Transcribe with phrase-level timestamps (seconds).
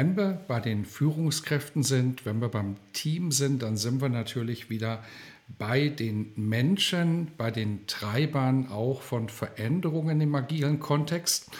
[0.00, 4.70] Wenn wir bei den Führungskräften sind, wenn wir beim Team sind, dann sind wir natürlich
[4.70, 5.04] wieder
[5.58, 11.50] bei den Menschen, bei den Treibern auch von Veränderungen im agilen Kontext.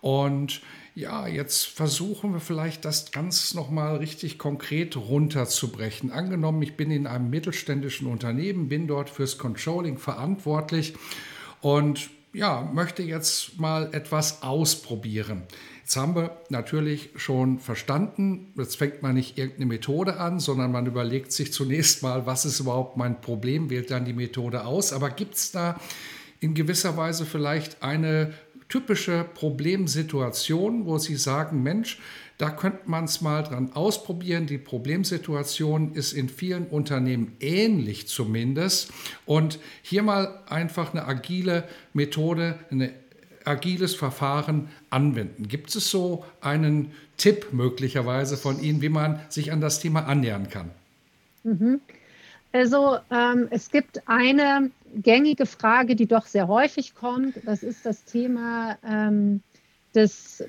[0.00, 0.62] Und
[0.94, 6.12] ja, jetzt versuchen wir vielleicht das ganz nochmal richtig konkret runterzubrechen.
[6.12, 10.94] Angenommen, ich bin in einem mittelständischen Unternehmen, bin dort fürs Controlling verantwortlich
[11.62, 15.42] und ja, möchte jetzt mal etwas ausprobieren.
[15.96, 21.52] Wir natürlich schon verstanden, jetzt fängt man nicht irgendeine Methode an, sondern man überlegt sich
[21.52, 24.92] zunächst mal, was ist überhaupt mein Problem, wählt dann die Methode aus.
[24.92, 25.80] Aber gibt es da
[26.40, 28.34] in gewisser Weise vielleicht eine
[28.68, 31.98] typische Problemsituation, wo Sie sagen, Mensch,
[32.36, 34.46] da könnte man es mal dran ausprobieren.
[34.46, 38.92] Die Problemsituation ist in vielen Unternehmen ähnlich zumindest.
[39.26, 42.92] Und hier mal einfach eine agile Methode, eine
[43.48, 45.48] agiles Verfahren anwenden.
[45.48, 50.48] Gibt es so einen Tipp möglicherweise von Ihnen, wie man sich an das Thema annähern
[50.48, 50.70] kann?
[51.44, 51.80] Mhm.
[52.52, 57.34] Also ähm, es gibt eine gängige Frage, die doch sehr häufig kommt.
[57.44, 59.42] Das ist das Thema ähm,
[59.94, 60.42] des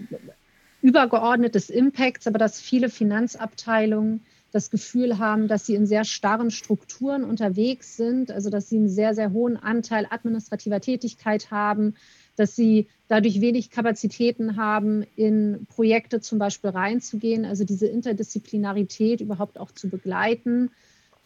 [0.81, 7.23] übergeordnetes Impacts, aber dass viele Finanzabteilungen das Gefühl haben, dass sie in sehr starren Strukturen
[7.23, 11.95] unterwegs sind, also dass sie einen sehr, sehr hohen Anteil administrativer Tätigkeit haben,
[12.40, 19.60] dass sie dadurch wenig Kapazitäten haben, in Projekte zum Beispiel reinzugehen, also diese Interdisziplinarität überhaupt
[19.60, 20.72] auch zu begleiten.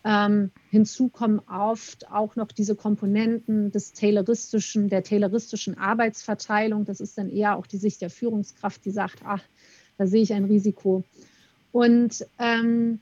[0.04, 6.84] Ähm, hinzu kommen oft auch noch diese Komponenten des tayloristischen, der tayloristischen Arbeitsverteilung.
[6.84, 9.44] Das ist dann eher auch die Sicht der Führungskraft, die sagt, ach,
[10.00, 11.04] da sehe ich ein Risiko.
[11.72, 13.00] Und ähm,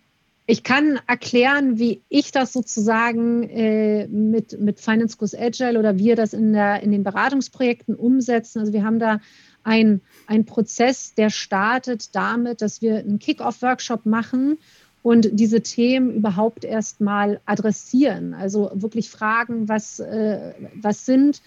[0.52, 6.18] ich kann erklären, wie ich das sozusagen äh, mit, mit Finance Goes Agile oder wir
[6.18, 8.60] das in, der, in den Beratungsprojekten umsetzen.
[8.60, 9.22] Also wir haben da
[9.64, 10.02] einen
[10.46, 14.58] Prozess, der startet damit, dass wir einen Kick-Off-Workshop machen
[15.04, 18.34] und diese Themen überhaupt erstmal adressieren.
[18.34, 21.42] Also wirklich fragen, was, äh, was sind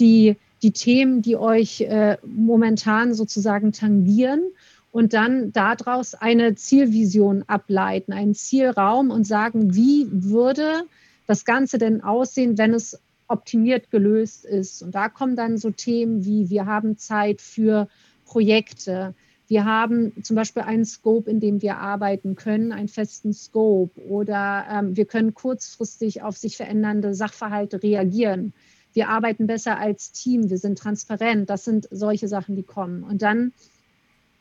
[0.00, 4.42] die, die Themen, die euch äh, momentan sozusagen tangieren
[4.92, 10.82] und dann daraus eine Zielvision ableiten, einen Zielraum und sagen, wie würde
[11.26, 14.82] das Ganze denn aussehen, wenn es optimiert gelöst ist.
[14.82, 17.88] Und da kommen dann so Themen wie, wir haben Zeit für
[18.24, 19.14] Projekte,
[19.50, 24.64] wir haben zum Beispiel einen Scope, in dem wir arbeiten können, einen festen Scope oder
[24.70, 28.52] ähm, wir können kurzfristig auf sich verändernde Sachverhalte reagieren.
[28.92, 31.50] Wir arbeiten besser als Team, wir sind transparent.
[31.50, 33.02] Das sind solche Sachen, die kommen.
[33.02, 33.52] Und dann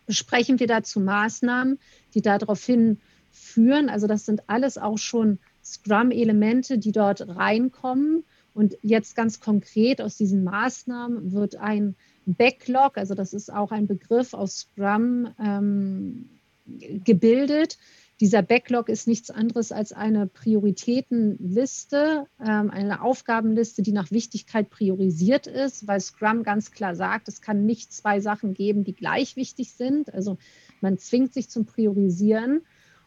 [0.10, 1.78] besprechen wir dazu Maßnahmen,
[2.16, 3.90] die darauf hinführen.
[3.90, 8.24] Also das sind alles auch schon Scrum-Elemente, die dort reinkommen.
[8.56, 13.86] Und jetzt ganz konkret aus diesen Maßnahmen wird ein Backlog, also das ist auch ein
[13.86, 16.28] Begriff aus Scrum, ähm,
[16.66, 17.78] gebildet,
[18.20, 25.48] dieser Backlog ist nichts anderes als eine Prioritätenliste, ähm, eine Aufgabenliste, die nach Wichtigkeit priorisiert
[25.48, 29.72] ist, weil Scrum ganz klar sagt, es kann nicht zwei Sachen geben, die gleich wichtig
[29.72, 30.14] sind.
[30.14, 30.38] Also
[30.82, 32.62] man zwingt sich zum Priorisieren.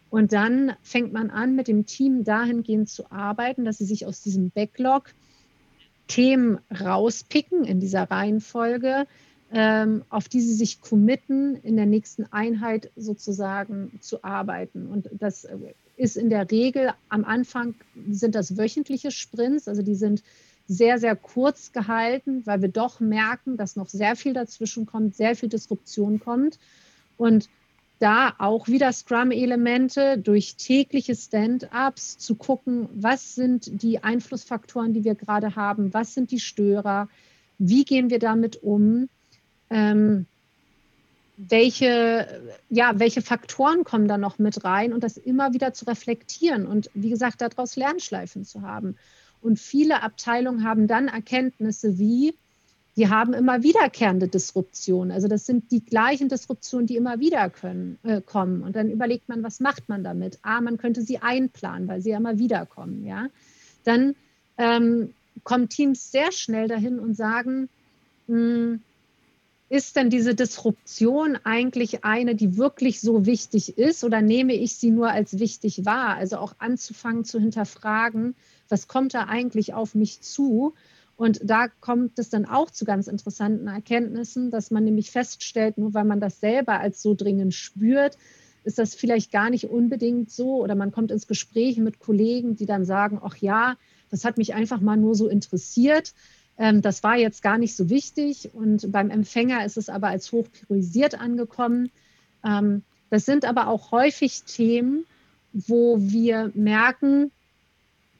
[0.08, 4.22] Und dann fängt man an, mit dem Team dahingehend zu arbeiten, dass sie sich aus
[4.22, 5.14] diesem Backlog
[6.06, 9.06] Themen rauspicken in dieser Reihenfolge,
[10.08, 14.86] auf die sie sich committen, in der nächsten Einheit sozusagen zu arbeiten.
[14.86, 15.56] Und das äh,
[15.96, 17.74] ist in der Regel am Anfang
[18.10, 20.22] sind das wöchentliche Sprints, also die sind
[20.66, 25.36] sehr, sehr kurz gehalten, weil wir doch merken, dass noch sehr viel dazwischen kommt, sehr
[25.36, 26.58] viel Disruption kommt.
[27.18, 27.50] Und
[27.98, 35.14] da auch wieder Scrum-Elemente durch tägliche Stand-ups zu gucken, was sind die Einflussfaktoren, die wir
[35.14, 37.08] gerade haben, was sind die Störer,
[37.58, 39.08] wie gehen wir damit um
[39.72, 40.26] ähm,
[41.36, 42.26] welche,
[42.68, 46.90] ja, welche Faktoren kommen da noch mit rein und das immer wieder zu reflektieren und
[46.94, 48.96] wie gesagt, daraus Lernschleifen zu haben.
[49.40, 52.34] Und viele Abteilungen haben dann Erkenntnisse wie,
[52.96, 55.10] die haben immer wiederkehrende Disruptionen.
[55.10, 58.62] Also das sind die gleichen Disruptionen, die immer wieder können, äh, kommen.
[58.62, 60.38] Und dann überlegt man, was macht man damit?
[60.42, 63.06] Ah, man könnte sie einplanen, weil sie ja immer wieder kommen.
[63.06, 63.28] Ja?
[63.84, 64.14] Dann
[64.58, 67.70] ähm, kommen Teams sehr schnell dahin und sagen,
[68.28, 68.82] hm,
[69.72, 74.90] ist denn diese Disruption eigentlich eine, die wirklich so wichtig ist oder nehme ich sie
[74.90, 76.16] nur als wichtig wahr?
[76.16, 78.34] Also auch anzufangen zu hinterfragen,
[78.68, 80.74] was kommt da eigentlich auf mich zu?
[81.16, 85.94] Und da kommt es dann auch zu ganz interessanten Erkenntnissen, dass man nämlich feststellt, nur
[85.94, 88.18] weil man das selber als so dringend spürt,
[88.64, 90.62] ist das vielleicht gar nicht unbedingt so.
[90.62, 93.76] Oder man kommt ins Gespräch mit Kollegen, die dann sagen, ach ja,
[94.10, 96.12] das hat mich einfach mal nur so interessiert.
[96.58, 100.32] Ähm, das war jetzt gar nicht so wichtig und beim Empfänger ist es aber als
[100.32, 101.90] hoch priorisiert angekommen.
[102.44, 105.04] Ähm, das sind aber auch häufig Themen,
[105.52, 107.30] wo wir merken,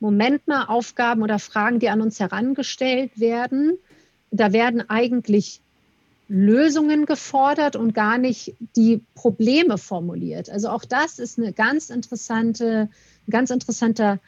[0.01, 3.79] Moment mal, Aufgaben oder Fragen, die an uns herangestellt werden,
[4.31, 5.61] da werden eigentlich
[6.29, 10.49] Lösungen gefordert und gar nicht die Probleme formuliert.
[10.49, 12.89] Also auch das ist eine ganz interessante,
[13.29, 14.19] ein ganz interessanter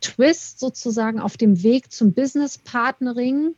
[0.00, 3.54] Twist sozusagen auf dem Weg zum Business Partnering,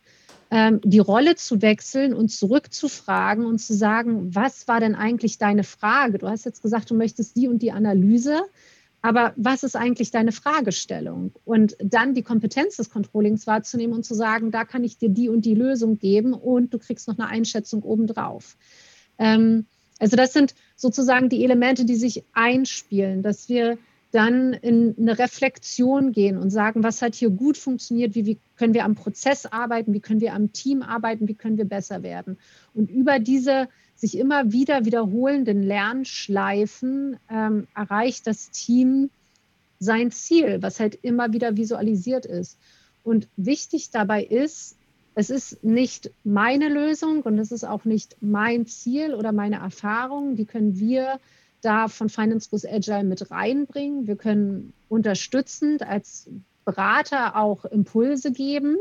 [0.50, 5.64] ähm, die Rolle zu wechseln und zurückzufragen und zu sagen, was war denn eigentlich deine
[5.64, 6.18] Frage?
[6.18, 8.42] Du hast jetzt gesagt, du möchtest die und die Analyse,
[9.00, 11.32] aber was ist eigentlich deine Fragestellung?
[11.44, 15.28] Und dann die Kompetenz des Controllings wahrzunehmen und zu sagen, da kann ich dir die
[15.28, 18.56] und die Lösung geben und du kriegst noch eine Einschätzung obendrauf.
[19.18, 19.66] Ähm,
[19.98, 23.78] also das sind sozusagen die Elemente, die sich einspielen, dass wir
[24.12, 28.74] dann in eine Reflexion gehen und sagen, was hat hier gut funktioniert, wie, wie, können
[28.74, 32.38] wir am Prozess arbeiten, wie können wir am Team arbeiten, wie können wir besser werden.
[32.74, 39.10] Und über diese sich immer wieder wiederholenden Lernschleifen ähm, erreicht das Team
[39.78, 42.58] sein Ziel, was halt immer wieder visualisiert ist.
[43.04, 44.76] Und wichtig dabei ist,
[45.14, 50.36] es ist nicht meine Lösung und es ist auch nicht mein Ziel oder meine Erfahrung.
[50.36, 51.18] Die können wir
[51.62, 54.06] da von Finance Goes Agile mit reinbringen.
[54.06, 56.28] Wir können unterstützend als
[56.64, 58.76] Berater auch Impulse geben.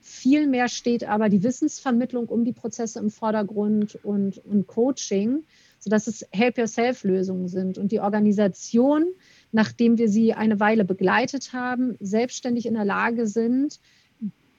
[0.00, 5.44] Vielmehr steht aber die Wissensvermittlung um die Prozesse im Vordergrund und, und Coaching,
[5.80, 9.06] sodass es Help-Yourself-Lösungen sind und die Organisation,
[9.50, 13.80] nachdem wir sie eine Weile begleitet haben, selbstständig in der Lage sind,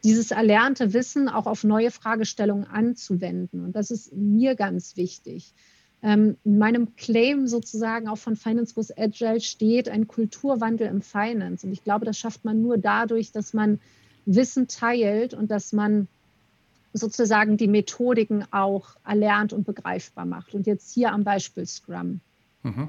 [0.04, 3.64] dieses erlernte Wissen auch auf neue Fragestellungen anzuwenden.
[3.64, 5.54] Und das ist mir ganz wichtig.
[6.08, 11.68] Ähm, in meinem Claim sozusagen auch von Finance Goes Agile steht ein Kulturwandel im Finance.
[11.68, 13.82] Und ich glaube, das schafft man nur dadurch, dass man
[14.26, 16.08] Wissen teilt und dass man
[16.94, 20.56] sozusagen die Methodiken auch erlernt und begreifbar macht.
[20.56, 22.22] Und jetzt hier am Beispiel Scrum.
[22.64, 22.88] Mhm.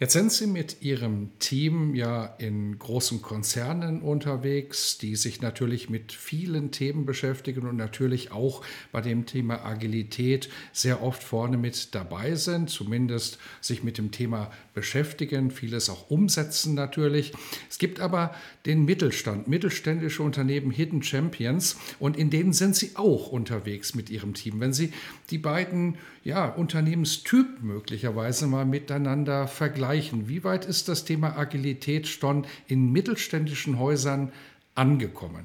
[0.00, 6.12] Jetzt sind Sie mit Ihrem Team ja in großen Konzernen unterwegs, die sich natürlich mit
[6.12, 12.36] vielen Themen beschäftigen und natürlich auch bei dem Thema Agilität sehr oft vorne mit dabei
[12.36, 17.32] sind, zumindest sich mit dem Thema beschäftigen, vieles auch umsetzen natürlich.
[17.68, 18.32] Es gibt aber
[18.66, 24.34] den Mittelstand, mittelständische Unternehmen, Hidden Champions und in denen sind Sie auch unterwegs mit Ihrem
[24.34, 24.60] Team.
[24.60, 24.92] Wenn Sie
[25.30, 29.87] die beiden ja, Unternehmenstypen möglicherweise mal miteinander vergleichen,
[30.28, 34.32] wie weit ist das Thema Agilität schon in mittelständischen Häusern
[34.74, 35.44] angekommen?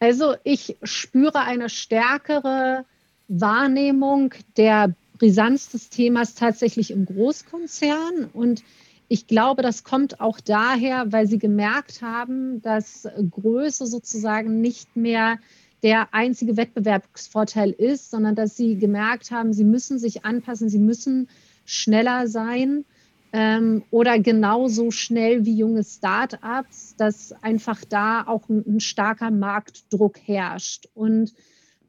[0.00, 2.84] Also ich spüre eine stärkere
[3.28, 8.28] Wahrnehmung der Brisanz des Themas tatsächlich im Großkonzern.
[8.32, 8.64] Und
[9.06, 15.38] ich glaube, das kommt auch daher, weil sie gemerkt haben, dass Größe sozusagen nicht mehr
[15.82, 21.28] der einzige Wettbewerbsvorteil ist, sondern dass sie gemerkt haben, sie müssen sich anpassen, sie müssen
[21.64, 22.84] schneller sein
[23.32, 30.18] ähm, oder genauso schnell wie junge Start-ups, dass einfach da auch ein, ein starker Marktdruck
[30.18, 30.86] herrscht.
[30.94, 31.32] Und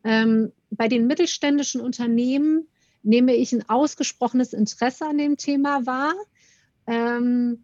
[0.04, 2.68] ähm, bei den mittelständischen Unternehmen
[3.04, 6.14] nehme ich ein ausgesprochenes Interesse an dem Thema wahr,
[6.88, 7.64] ähm,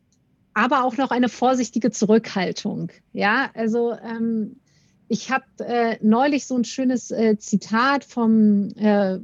[0.53, 2.91] aber auch noch eine vorsichtige Zurückhaltung.
[3.13, 4.57] Ja, also ähm,
[5.07, 9.19] ich habe äh, neulich so ein schönes äh, Zitat vom äh,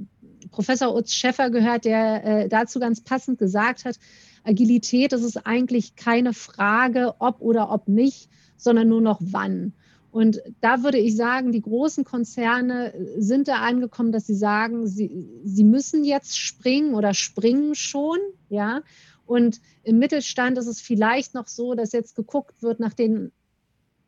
[0.55, 3.99] Professor Utz Schäffer gehört, der äh, dazu ganz passend gesagt hat,
[4.45, 9.73] Agilität, das ist eigentlich keine Frage, ob oder ob nicht, sondern nur noch wann.
[10.11, 15.27] Und da würde ich sagen, die großen Konzerne sind da angekommen, dass sie sagen, sie,
[15.43, 18.81] sie müssen jetzt springen oder springen schon, ja.
[19.25, 23.33] Und im Mittelstand ist es vielleicht noch so, dass jetzt geguckt wird nach den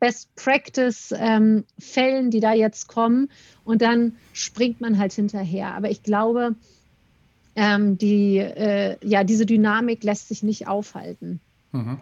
[0.00, 1.64] Best Practice ähm,
[2.30, 3.28] die da jetzt kommen,
[3.64, 5.74] und dann springt man halt hinterher.
[5.74, 6.54] Aber ich glaube,
[7.56, 11.40] ähm, die, äh, ja, diese Dynamik lässt sich nicht aufhalten.
[11.72, 11.98] Mhm.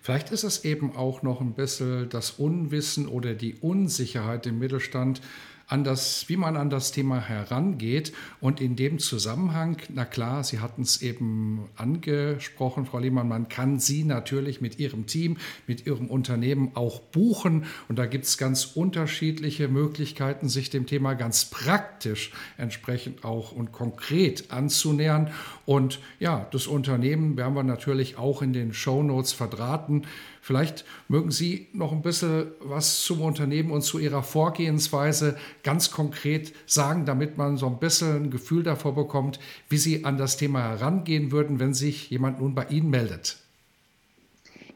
[0.00, 5.20] Vielleicht ist es eben auch noch ein bisschen das Unwissen oder die Unsicherheit im Mittelstand,
[5.70, 8.12] an das, wie man an das Thema herangeht.
[8.40, 13.78] Und in dem Zusammenhang, na klar, Sie hatten es eben angesprochen, Frau Lehmann, man kann
[13.78, 15.36] Sie natürlich mit Ihrem Team,
[15.68, 17.66] mit Ihrem Unternehmen auch buchen.
[17.88, 23.70] Und da gibt es ganz unterschiedliche Möglichkeiten, sich dem Thema ganz praktisch entsprechend auch und
[23.70, 25.30] konkret anzunähern.
[25.66, 30.04] Und ja, das Unternehmen werden wir natürlich auch in den Show Notes verdrahten.
[30.42, 36.52] Vielleicht mögen Sie noch ein bisschen was zum Unternehmen und zu Ihrer Vorgehensweise ganz konkret
[36.66, 39.38] sagen, damit man so ein bisschen ein Gefühl davor bekommt,
[39.68, 43.38] wie Sie an das Thema herangehen würden, wenn sich jemand nun bei Ihnen meldet.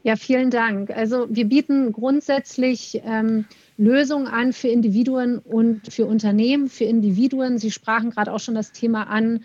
[0.02, 0.90] Ja, vielen Dank.
[0.90, 3.46] Also wir bieten grundsätzlich ähm,
[3.78, 6.68] Lösungen an für Individuen und für Unternehmen.
[6.68, 9.40] Für Individuen, Sie sprachen gerade auch schon das Thema an,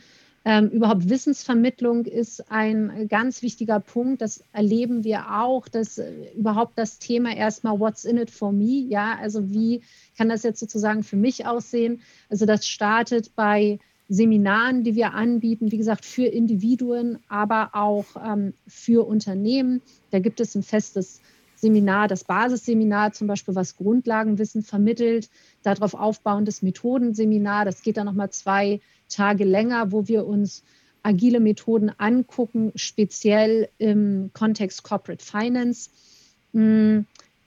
[0.45, 4.21] ähm, überhaupt Wissensvermittlung ist ein ganz wichtiger Punkt.
[4.21, 8.85] Das erleben wir auch, dass äh, überhaupt das Thema erstmal What's in it for me?
[8.87, 9.81] Ja, also wie
[10.19, 12.01] kann das jetzt sozusagen für mich aussehen?
[12.29, 18.53] Also das startet bei Seminaren, die wir anbieten, wie gesagt, für Individuen, aber auch ähm,
[18.67, 19.81] für Unternehmen.
[20.11, 21.21] Da gibt es ein festes
[21.55, 25.29] Seminar, das Basisseminar zum Beispiel, was Grundlagenwissen vermittelt,
[25.63, 27.63] darauf aufbauendes Methodenseminar.
[27.63, 30.65] Das geht dann nochmal zwei Tage länger, wo wir uns
[31.01, 35.91] agile Methoden angucken, speziell im Kontext Corporate Finance.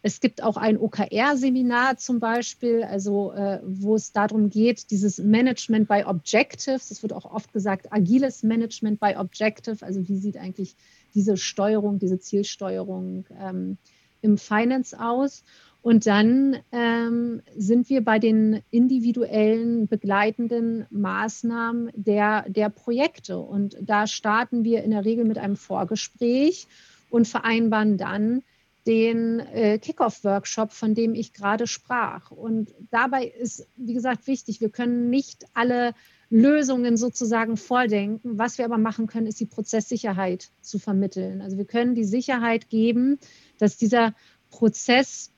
[0.04, 5.88] Es gibt auch ein OKR-Seminar zum Beispiel, also äh, wo es darum geht, dieses Management
[5.88, 10.74] by Objectives, es wird auch oft gesagt, agiles Management by Objective, also wie sieht eigentlich
[11.14, 13.78] diese Steuerung, diese Zielsteuerung ähm,
[14.22, 15.44] im Finance aus.
[15.82, 23.38] Und dann ähm, sind wir bei den individuellen begleitenden Maßnahmen der, der Projekte.
[23.38, 26.66] Und da starten wir in der Regel mit einem Vorgespräch
[27.10, 28.42] und vereinbaren dann
[28.86, 32.30] den äh, Kickoff-Workshop, von dem ich gerade sprach.
[32.30, 35.94] Und dabei ist, wie gesagt, wichtig, wir können nicht alle
[36.30, 38.38] Lösungen sozusagen vordenken.
[38.38, 41.42] Was wir aber machen können, ist die Prozesssicherheit zu vermitteln.
[41.42, 43.18] Also wir können die Sicherheit geben,
[43.58, 44.14] dass dieser
[44.50, 45.30] Prozess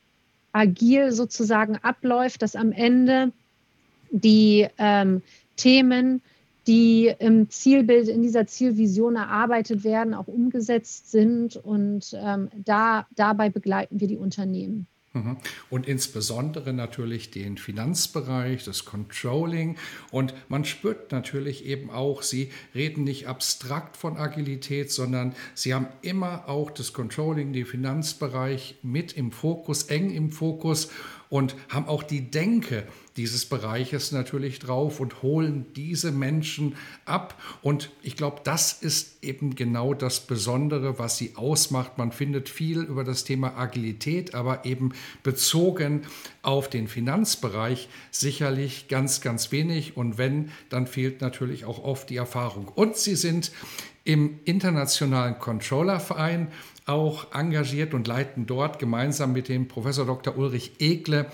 [0.53, 3.33] agil sozusagen abläuft, dass am Ende
[4.11, 5.23] die ähm,
[5.57, 6.23] Themen,
[6.67, 11.57] die im Zielbild, in dieser Zielvision erarbeitet werden, auch umgesetzt sind.
[11.57, 14.87] Und ähm, da, dabei begleiten wir die Unternehmen.
[15.15, 15.37] Mhm.
[15.71, 19.77] Und insbesondere natürlich den Finanzbereich, das Controlling.
[20.11, 25.87] Und man spürt natürlich eben auch, Sie reden nicht abstrakt von Agilität, sondern Sie haben
[26.03, 30.91] immer auch das Controlling, den Finanzbereich mit im Fokus, eng im Fokus
[31.29, 37.41] und haben auch die Denke dieses Bereiches natürlich drauf und holen diese Menschen ab.
[37.63, 41.97] Und ich glaube, das ist eben genau das Besondere, was sie ausmacht.
[41.97, 46.03] Man findet viel über das Thema Agilität, aber eben bezogen
[46.43, 49.97] auf den Finanzbereich sicherlich ganz, ganz wenig.
[49.97, 52.69] Und wenn, dann fehlt natürlich auch oft die Erfahrung.
[52.69, 53.53] Und sie sind
[54.05, 56.49] im internationalen Controllerverein
[56.87, 60.37] auch engagiert und leiten dort gemeinsam mit dem Professor Dr.
[60.37, 61.27] Ulrich Egle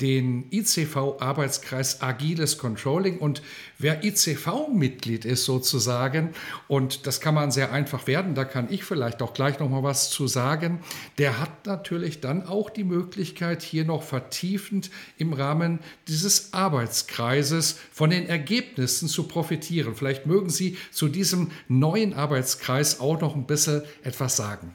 [0.00, 3.18] den ICV-Arbeitskreis Agiles Controlling.
[3.18, 3.42] Und
[3.78, 6.30] wer ICV-Mitglied ist sozusagen,
[6.68, 9.82] und das kann man sehr einfach werden, da kann ich vielleicht auch gleich noch mal
[9.82, 10.80] was zu sagen,
[11.18, 18.10] der hat natürlich dann auch die Möglichkeit, hier noch vertiefend im Rahmen dieses Arbeitskreises von
[18.10, 19.94] den Ergebnissen zu profitieren.
[19.94, 24.74] Vielleicht mögen Sie zu diesem neuen Arbeitskreis auch noch ein bisschen etwas sagen.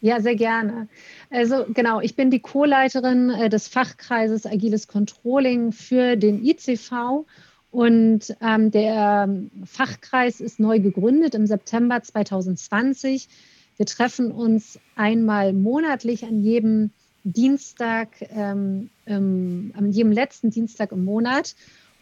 [0.00, 0.88] Ja, sehr gerne.
[1.28, 7.26] Also genau, ich bin die Co-Leiterin äh, des Fachkreises Agiles Controlling für den ICV
[7.70, 13.28] und ähm, der ähm, Fachkreis ist neu gegründet im September 2020.
[13.76, 16.90] Wir treffen uns einmal monatlich an jedem
[17.24, 21.54] Dienstag, ähm, im, an jedem letzten Dienstag im Monat.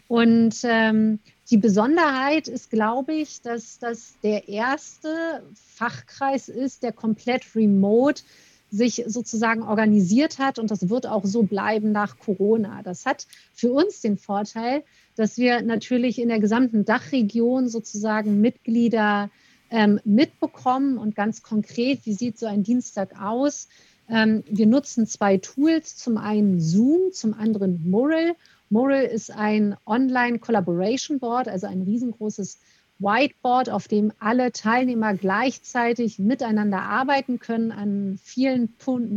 [0.07, 1.19] Und ähm,
[1.51, 8.23] die Besonderheit ist, glaube ich, dass das der erste Fachkreis ist, der komplett remote
[8.71, 12.83] sich sozusagen organisiert hat und das wird auch so bleiben nach Corona.
[12.83, 14.85] Das hat für uns den Vorteil,
[15.17, 19.31] dass wir natürlich in der gesamten Dachregion sozusagen Mitglieder
[19.71, 23.69] ähm, mitbekommen und ganz konkret, wie sieht so ein Dienstag aus?
[24.09, 28.35] Ähm, wir nutzen zwei Tools, zum einen Zoom, zum anderen Mural
[28.71, 32.59] Mural ist ein Online-Collaboration-Board, also ein riesengroßes
[32.99, 38.69] Whiteboard, auf dem alle Teilnehmer gleichzeitig miteinander arbeiten können an vielen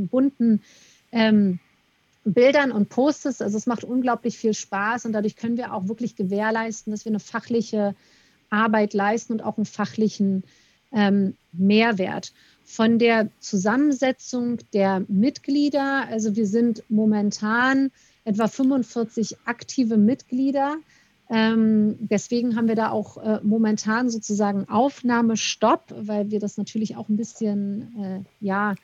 [0.07, 0.61] bunten
[1.11, 1.59] ähm,
[2.23, 3.41] Bildern und Posts.
[3.41, 7.11] Also es macht unglaublich viel Spaß und dadurch können wir auch wirklich gewährleisten, dass wir
[7.11, 7.95] eine fachliche
[8.49, 10.43] Arbeit leisten und auch einen fachlichen
[10.91, 12.33] ähm, Mehrwert.
[12.63, 17.91] Von der Zusammensetzung der Mitglieder, also wir sind momentan
[18.23, 20.77] etwa 45 aktive Mitglieder.
[21.29, 27.07] Ähm, deswegen haben wir da auch äh, momentan sozusagen Aufnahmestopp, weil wir das natürlich auch
[27.07, 28.75] ein bisschen äh, ja,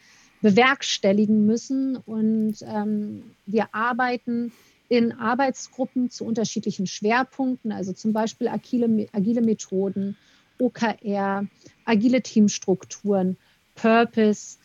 [0.42, 1.98] bewerkstelligen müssen.
[1.98, 4.54] Und ähm, wir arbeiten
[4.90, 10.16] in Arbeitsgruppen zu unterschiedlichen Schwerpunkten, also zum Beispiel agile, agile Methoden,
[10.60, 11.46] OKR,
[11.86, 13.38] agile Teamstrukturen,
[13.76, 14.58] Purpose,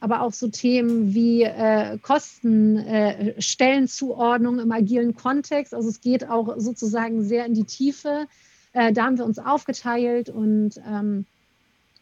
[0.00, 5.72] aber auch so Themen wie äh, Kosten, äh, Stellenzuordnung im agilen Kontext.
[5.72, 8.26] Also es geht auch sozusagen sehr in die Tiefe.
[8.74, 11.24] Äh, da haben wir uns aufgeteilt und ähm,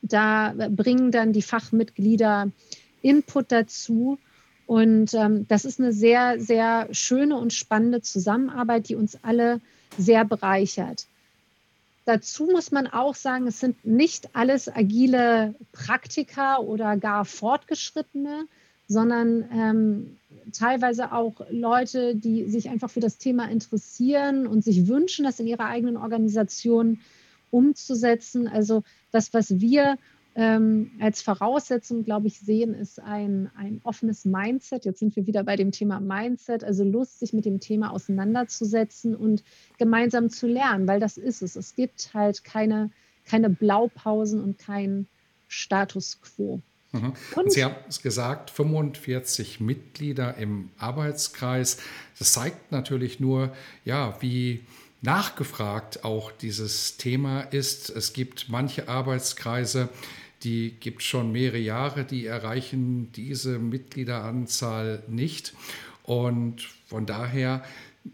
[0.02, 2.50] da bringen dann die Fachmitglieder
[3.02, 4.18] Input dazu.
[4.66, 9.60] Und ähm, das ist eine sehr, sehr schöne und spannende Zusammenarbeit, die uns alle
[9.98, 11.06] sehr bereichert.
[12.04, 18.46] Dazu muss man auch sagen, es sind nicht alles agile Praktiker oder gar Fortgeschrittene,
[18.88, 20.16] sondern ähm,
[20.52, 25.46] teilweise auch Leute, die sich einfach für das Thema interessieren und sich wünschen, das in
[25.46, 27.00] ihrer eigenen Organisation
[27.50, 28.48] umzusetzen.
[28.48, 29.96] Also das, was wir
[30.40, 34.86] ähm, als Voraussetzung, glaube ich, sehen, ist ein, ein offenes Mindset.
[34.86, 39.14] Jetzt sind wir wieder bei dem Thema Mindset, also Lust, sich mit dem Thema auseinanderzusetzen
[39.14, 39.44] und
[39.76, 41.56] gemeinsam zu lernen, weil das ist es.
[41.56, 42.90] Es gibt halt keine,
[43.26, 45.06] keine Blaupausen und kein
[45.46, 46.62] Status quo.
[46.92, 47.12] Mhm.
[47.36, 51.76] Und Sie haben es gesagt, 45 Mitglieder im Arbeitskreis.
[52.18, 53.52] Das zeigt natürlich nur,
[53.84, 54.64] ja, wie
[55.02, 57.90] nachgefragt auch dieses Thema ist.
[57.90, 59.90] Es gibt manche Arbeitskreise,
[60.42, 65.54] die gibt schon mehrere Jahre, die erreichen diese Mitgliederanzahl nicht.
[66.02, 67.62] Und von daher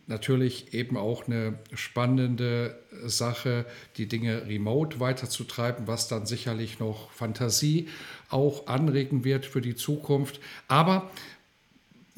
[0.06, 3.66] natürlich eben auch eine spannende Sache,
[3.96, 7.88] die Dinge remote weiterzutreiben, was dann sicherlich noch Fantasie
[8.28, 10.40] auch anregen wird für die Zukunft.
[10.66, 11.10] Aber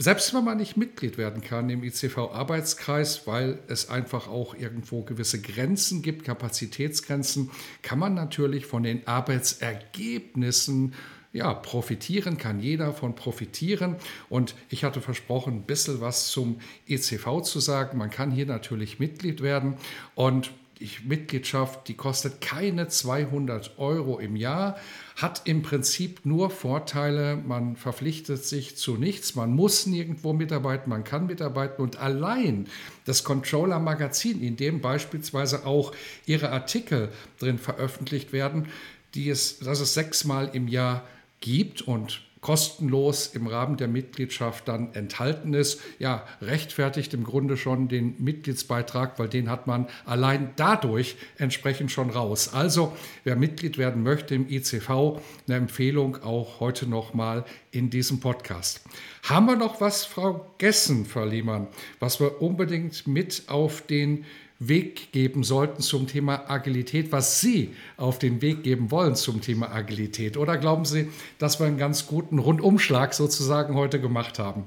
[0.00, 5.42] selbst wenn man nicht Mitglied werden kann im ICV-Arbeitskreis, weil es einfach auch irgendwo gewisse
[5.42, 7.50] Grenzen gibt, Kapazitätsgrenzen,
[7.82, 10.94] kann man natürlich von den Arbeitsergebnissen
[11.32, 13.96] ja, profitieren, kann jeder von profitieren.
[14.28, 17.98] Und ich hatte versprochen, ein bisschen was zum ECV zu sagen.
[17.98, 19.74] Man kann hier natürlich Mitglied werden
[20.14, 24.76] und die Mitgliedschaft, die kostet keine 200 Euro im Jahr,
[25.16, 27.37] hat im Prinzip nur Vorteile.
[27.37, 32.68] Man verpflichtet sich zu nichts, man muss nirgendwo mitarbeiten, man kann mitarbeiten und allein
[33.05, 35.92] das Controller Magazin, in dem beispielsweise auch
[36.26, 38.68] Ihre Artikel drin veröffentlicht werden,
[39.14, 41.02] die es, das es sechsmal im Jahr
[41.40, 47.88] gibt und kostenlos im Rahmen der Mitgliedschaft dann enthalten ist, ja, rechtfertigt im Grunde schon
[47.88, 52.53] den Mitgliedsbeitrag, weil den hat man allein dadurch entsprechend schon raus.
[52.53, 58.83] Also, wer Mitglied werden möchte im ICV, eine Empfehlung auch heute nochmal in diesem Podcast.
[59.24, 61.66] Haben wir noch was, Frau Gessen, Frau Liemann,
[62.01, 64.24] was wir unbedingt mit auf den
[64.61, 69.71] Weg geben sollten zum Thema Agilität, was Sie auf den Weg geben wollen zum Thema
[69.71, 70.37] Agilität?
[70.37, 74.64] Oder glauben Sie, dass wir einen ganz guten Rundumschlag sozusagen heute gemacht haben?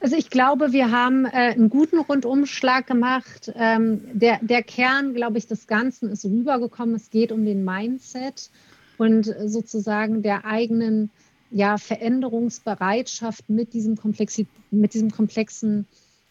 [0.00, 3.52] Also ich glaube, wir haben äh, einen guten Rundumschlag gemacht.
[3.56, 6.94] Ähm, der, der Kern, glaube ich, des Ganzen ist rübergekommen.
[6.94, 8.50] Es geht um den Mindset
[8.96, 11.10] und sozusagen der eigenen
[11.50, 13.98] ja, Veränderungsbereitschaft mit diesem,
[14.70, 15.86] mit diesem komplexen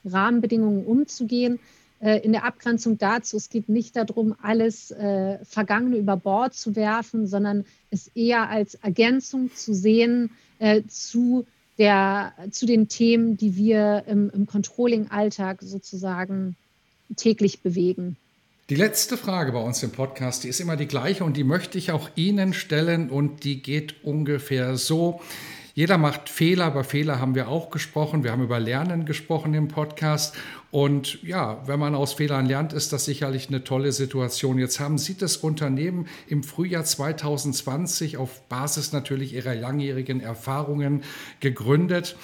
[0.05, 1.59] Rahmenbedingungen umzugehen.
[1.99, 6.75] Äh, in der Abgrenzung dazu, es geht nicht darum, alles äh, Vergangene über Bord zu
[6.75, 10.29] werfen, sondern es eher als Ergänzung zu sehen
[10.59, 11.47] äh, zu,
[11.79, 16.55] der, zu den Themen, die wir im, im Controlling-Alltag sozusagen
[17.15, 18.15] täglich bewegen.
[18.69, 21.77] Die letzte Frage bei uns im Podcast, die ist immer die gleiche und die möchte
[21.77, 25.21] ich auch Ihnen stellen und die geht ungefähr so.
[25.77, 28.23] Jeder macht Fehler, über Fehler haben wir auch gesprochen.
[28.23, 30.35] Wir haben über Lernen gesprochen im Podcast.
[30.71, 34.57] Und ja, wenn man aus Fehlern lernt, ist das sicherlich eine tolle Situation.
[34.57, 41.03] Jetzt haben Sie das Unternehmen im Frühjahr 2020 auf Basis natürlich Ihrer langjährigen Erfahrungen
[41.41, 42.15] gegründet.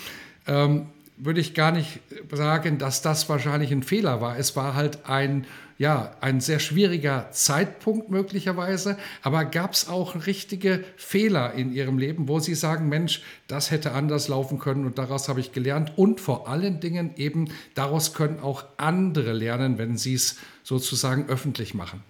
[0.47, 0.87] Ähm,
[1.17, 1.99] würde ich gar nicht
[2.31, 4.35] sagen, dass das wahrscheinlich ein Fehler war.
[4.35, 5.45] Es war halt ein
[5.83, 12.29] ja, ein sehr schwieriger Zeitpunkt möglicherweise, aber gab es auch richtige Fehler in Ihrem Leben,
[12.29, 16.21] wo Sie sagen, Mensch, das hätte anders laufen können und daraus habe ich gelernt und
[16.21, 22.01] vor allen Dingen eben daraus können auch andere lernen, wenn Sie es sozusagen öffentlich machen.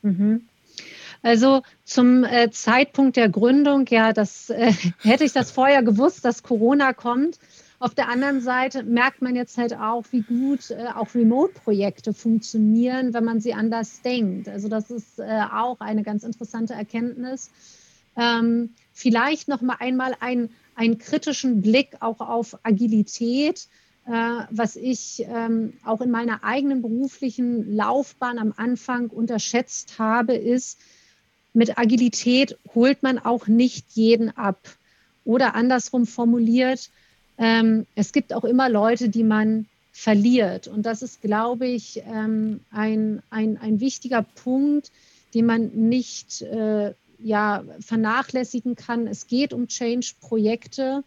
[0.00, 0.40] Mhm.
[1.20, 4.72] Also zum äh, Zeitpunkt der Gründung, ja, das äh,
[5.02, 7.38] hätte ich das vorher gewusst, dass Corona kommt.
[7.82, 13.12] Auf der anderen Seite merkt man jetzt halt auch, wie gut äh, auch Remote-Projekte funktionieren,
[13.12, 14.48] wenn man sie anders denkt.
[14.48, 17.50] Also das ist äh, auch eine ganz interessante Erkenntnis.
[18.16, 23.66] Ähm, vielleicht noch mal einmal ein, einen kritischen Blick auch auf Agilität.
[24.06, 30.78] äh, was ich ähm, auch in meiner eigenen beruflichen Laufbahn am Anfang unterschätzt habe, ist,
[31.52, 34.68] mit Agilität holt man auch nicht jeden ab.
[35.24, 36.90] Oder andersrum formuliert,
[37.42, 40.68] ähm, es gibt auch immer Leute, die man verliert.
[40.68, 44.92] Und das ist, glaube ich, ähm, ein, ein, ein wichtiger Punkt,
[45.34, 49.08] den man nicht äh, ja, vernachlässigen kann.
[49.08, 51.02] Es geht um Change-Projekte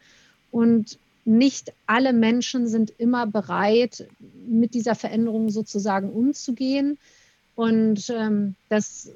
[0.51, 4.05] und nicht alle Menschen sind immer bereit,
[4.45, 6.97] mit dieser Veränderung sozusagen umzugehen.
[7.55, 9.09] Und ähm, das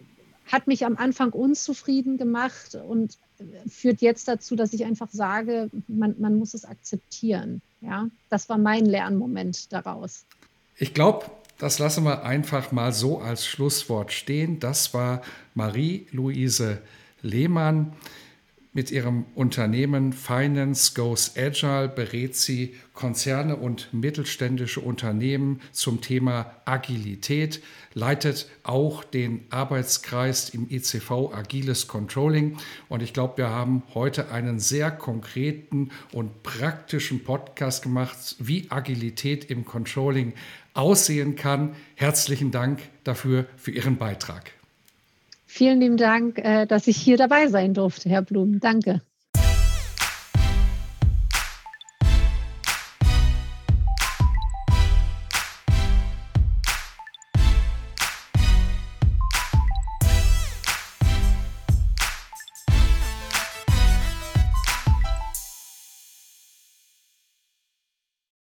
[0.45, 3.17] hat mich am Anfang unzufrieden gemacht und
[3.67, 7.61] führt jetzt dazu, dass ich einfach sage, man, man muss es akzeptieren.
[7.81, 10.25] Ja, das war mein Lernmoment daraus.
[10.77, 11.25] Ich glaube,
[11.57, 14.59] das lassen wir einfach mal so als Schlusswort stehen.
[14.59, 15.21] Das war
[15.55, 16.79] Marie-Louise
[17.21, 17.93] Lehmann.
[18.79, 27.61] Mit ihrem Unternehmen Finance Goes Agile berät sie Konzerne und mittelständische Unternehmen zum Thema Agilität,
[27.93, 32.55] leitet auch den Arbeitskreis im ICV Agiles Controlling.
[32.87, 39.51] Und ich glaube, wir haben heute einen sehr konkreten und praktischen Podcast gemacht, wie Agilität
[39.51, 40.31] im Controlling
[40.73, 41.75] aussehen kann.
[41.95, 44.53] Herzlichen Dank dafür für Ihren Beitrag.
[45.51, 48.59] Vielen lieben Dank, äh, dass ich hier dabei sein durfte, Herr Blum.
[48.59, 49.01] Danke.